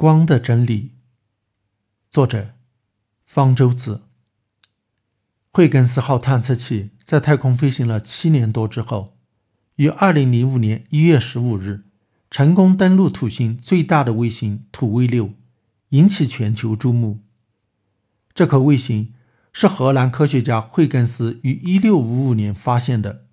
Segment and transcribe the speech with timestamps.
[0.00, 0.92] 光的真理。
[2.08, 2.54] 作者：
[3.26, 4.04] 方舟子。
[5.50, 9.18] 惠更斯号探测器在太空飞行了七年多之后，
[9.76, 11.84] 于二零零五年一月十五日
[12.30, 15.34] 成功登陆土星最大的卫星土卫六，
[15.90, 17.20] 引起全球注目。
[18.32, 19.12] 这颗卫星
[19.52, 23.26] 是荷兰科学家惠更斯于一六五五年发现的，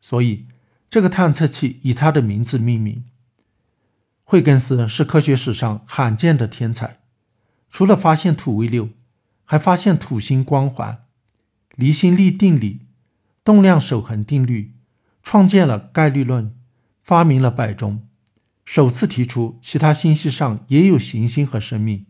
[0.00, 0.46] 所以
[0.88, 3.04] 这个探测器以他的名字命名。
[4.24, 7.00] 惠更斯是科学史上罕见的天才，
[7.70, 8.88] 除了发现土卫六，
[9.44, 11.04] 还发现土星光环。
[11.76, 12.86] 离心力定理、
[13.42, 14.74] 动量守恒定律，
[15.24, 16.54] 创建了概率论，
[17.02, 18.06] 发明了摆钟，
[18.64, 22.06] 首次提出其他星系上也有行星和生命，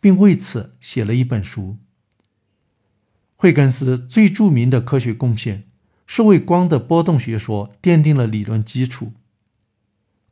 [0.00, 1.76] 并为此写了一本书。
[3.36, 5.64] 惠更斯最著名的科学贡献
[6.06, 9.12] 是为光的波动学说奠定了理论基础。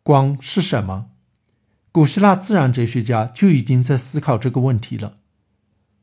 [0.02, 1.10] 光是什么？
[1.92, 5.18] 古希腊自然哲学家就已经在思考这个问题了。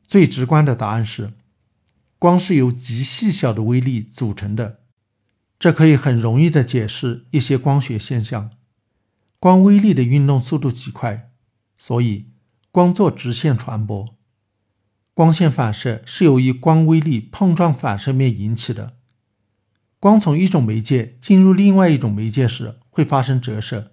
[0.04, 1.32] 最直观的答案是。
[2.20, 4.80] 光是由极细小的微粒组成的，
[5.56, 8.50] 这可以很容易的解释一些光学现象。
[9.38, 11.30] 光微粒的运动速度极快，
[11.76, 12.32] 所以
[12.72, 14.16] 光做直线传播。
[15.14, 18.96] 光线反射是由于光微粒碰撞反射面引起的。
[20.00, 23.92] 光从一种媒介进入另外一种媒介时会发生折射，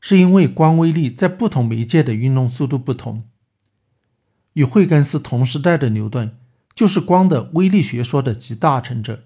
[0.00, 3.28] 是因为光微粒在不同媒介的运动速度不同。
[4.54, 6.36] 与惠更斯同时代的牛顿。
[6.72, 9.24] 就是光的微粒学说的集大成者，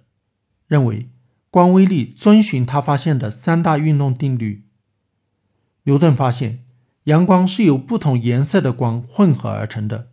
[0.66, 1.10] 认为
[1.50, 4.64] 光微粒遵循他发现的三大运动定律。
[5.84, 6.64] 牛顿发现
[7.04, 10.10] 阳光是由不同颜色的光混合而成的，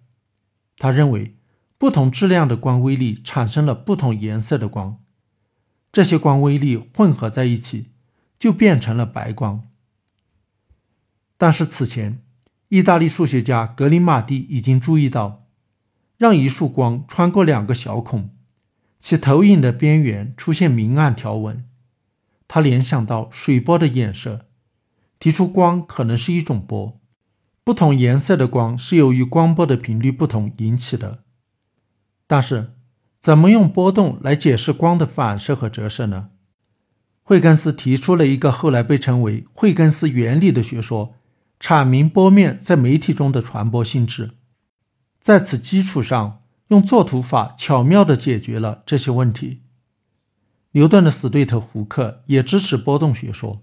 [0.77, 1.37] 他认为
[1.79, 4.99] 不同质量的光微粒产生了不同颜色的光，
[5.91, 7.87] 这些光微粒混合在一起
[8.37, 9.63] 就变成了白光。
[11.42, 12.22] 但是此前，
[12.67, 15.47] 意大利数学家格林马蒂已经注意到。
[16.16, 18.30] 让一束光穿过两个小孔，
[19.00, 21.66] 其投影的边缘出现明暗条纹。
[22.47, 24.46] 他联想到水波的衍射，
[25.19, 27.01] 提出光可能是一种波，
[27.63, 31.24] 不同颜色的光是由于光波的频率不同引起的。
[32.28, 32.74] 但是，
[33.19, 36.30] 怎么用波动来解释光的反射和折射呢？
[37.24, 41.16] 惠更斯提出了一个后来被称为惠更斯原理的学说，
[41.61, 44.31] 阐明波面在媒体中的传播性质。
[45.19, 46.39] 在此基础上，
[46.69, 49.61] 用作图法巧妙地解决了这些问题。
[50.71, 53.61] 牛顿的死对头胡克也支持波动学说。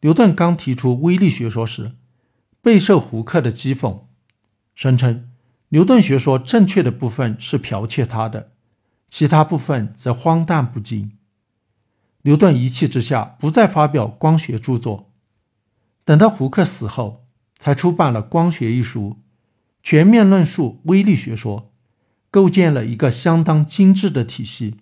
[0.00, 1.92] 牛顿刚提出微粒学说时，
[2.62, 4.04] 备受胡克的讥讽，
[4.74, 5.28] 声称
[5.68, 8.52] 牛顿学说正确的部分是剽窃他的，
[9.10, 11.12] 其他部分则荒诞不经。
[12.22, 15.11] 牛顿一气之下不再发表光学著作，
[16.04, 17.26] 等到胡克死后，
[17.58, 19.18] 才出版了《光学》一书。
[19.82, 21.72] 全面论述微粒学说，
[22.30, 24.76] 构建了一个相当精致的体系。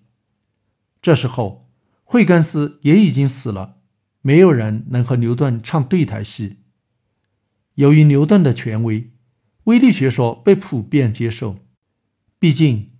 [1.00, 1.70] 这时候，
[2.04, 3.76] 惠更斯也已经死了，
[4.20, 6.58] 没有人能和牛顿唱对台戏。
[7.76, 9.10] 由于牛顿的权威，
[9.64, 11.56] 微粒学说被普遍接受。
[12.38, 12.90] 毕竟，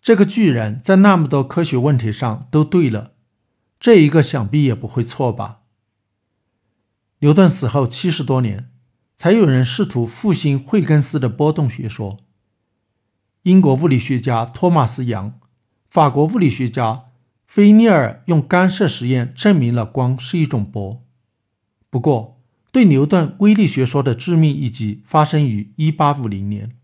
[0.00, 3.12] 这个巨人在那么多科学问题上都对了，
[3.78, 5.59] 这一个想必也不会错吧？
[7.20, 8.66] 牛顿死后七十多年。
[9.16, 12.16] 才有人试图复兴惠更斯的波动学说。
[13.42, 15.38] 英国物理学家托马斯·杨、
[15.86, 17.02] 法国物理学家
[17.46, 21.04] 菲涅尔用干涉实验证明了光是一种波。
[21.90, 22.40] 不过，
[22.72, 26.78] 对牛顿微粒学说的致命一击发生于1850年。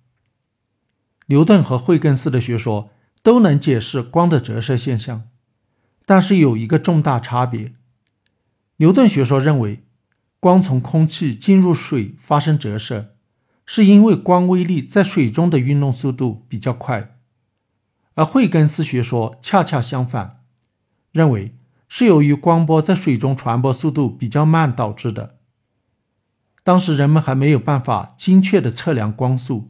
[1.28, 2.90] 牛顿和惠更斯的学说
[3.22, 5.26] 都能解释光的折射现象，
[6.04, 7.72] 但是有一个重大差别：
[8.76, 9.84] 牛顿学说认为。
[10.38, 13.14] 光从空气进入水发生折射，
[13.64, 17.16] 是因为光微粒在水中的运动速度比较快，
[18.14, 20.44] 而惠更斯学说恰恰相反，
[21.10, 21.56] 认为
[21.88, 25.38] 是由于光波在水中传播速度比较慢导致的。
[26.62, 29.68] 当时人们还没有办法精确的测量光速，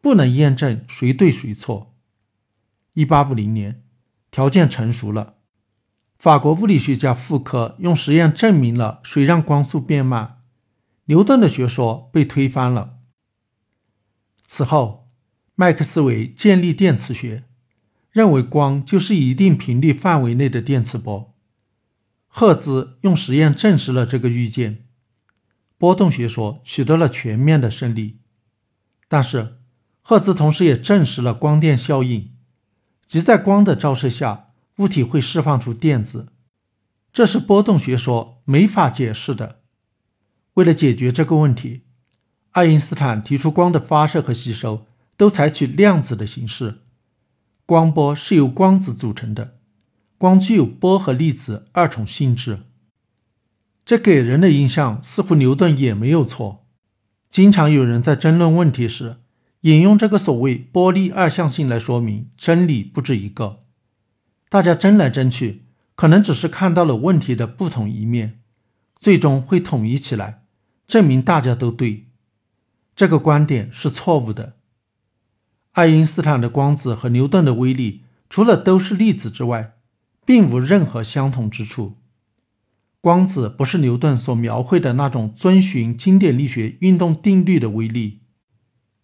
[0.00, 1.94] 不能验证谁对谁错。
[2.94, 3.82] 一八五零年，
[4.30, 5.34] 条件成熟了。
[6.22, 10.38] 法国物理学家傅科用实验证明了水让光速变慢，
[11.06, 13.00] 牛顿的学说被推翻了。
[14.44, 15.08] 此后，
[15.56, 17.42] 麦克斯韦建立电磁学，
[18.12, 21.34] 认为光就是一定频率范围内的电磁波。
[22.28, 24.86] 赫兹用实验证实了这个预见，
[25.76, 28.20] 波动学说取得了全面的胜利。
[29.08, 29.58] 但是，
[30.00, 32.32] 赫兹同时也证实了光电效应，
[33.08, 34.46] 即在光的照射下。
[34.78, 36.28] 物体会释放出电子，
[37.12, 39.60] 这是波动学说没法解释的。
[40.54, 41.82] 为了解决这个问题，
[42.52, 44.86] 爱因斯坦提出光的发射和吸收
[45.16, 46.80] 都采取量子的形式，
[47.64, 49.58] 光波是由光子组成的，
[50.18, 52.60] 光具有波和粒子二重性质。
[53.84, 56.66] 这给人的印象似乎牛顿也没有错。
[57.28, 59.16] 经常有人在争论问题时，
[59.62, 63.58] 引用这个所谓波粒二象性来说明真理不止一个。
[64.52, 65.64] 大家争来争去，
[65.94, 68.42] 可能只是看到了问题的不同一面，
[69.00, 70.42] 最终会统一起来，
[70.86, 72.08] 证明大家都对。
[72.94, 74.58] 这个观点是错误的。
[75.70, 79.76] 爱因斯坦的光子和牛顿的微粒，除了都是粒子之外，
[80.26, 81.96] 并无任何相同之处。
[83.00, 88.20] 光子不是牛顿所描绘的那种遵循经典力学运动定律的微粒。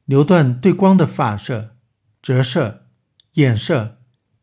[0.04, 1.74] 牛顿对光的反射、
[2.20, 2.82] 折射、
[3.36, 3.97] 衍射、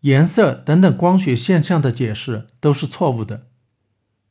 [0.06, 3.48] 颜色等等光学现象的解释都是错误的，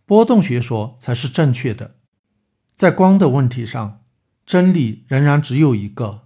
[0.06, 1.96] 波动学说才是正确的。
[2.76, 4.04] 在光的问题上，
[4.46, 6.23] 真理仍然只有一个。